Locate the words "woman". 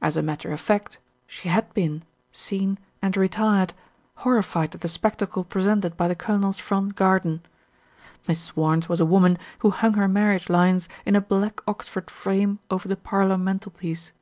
9.04-9.36